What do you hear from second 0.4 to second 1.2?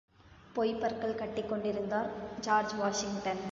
பொய்ப் பற்கள்